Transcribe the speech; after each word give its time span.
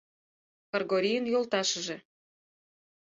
КЫРГОРИЙЫН 0.71 1.25
ЙОЛТАШЫЖЕ 1.33 1.97